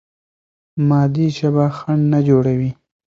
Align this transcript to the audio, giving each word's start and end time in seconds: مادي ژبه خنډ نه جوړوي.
مادي 0.89 1.27
ژبه 1.37 1.65
خنډ 1.77 2.03
نه 2.13 2.19
جوړوي. 2.27 2.71